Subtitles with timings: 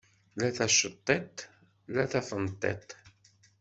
[0.41, 1.37] La taceṭṭiḍt
[1.93, 2.89] la tafenṭiḍt.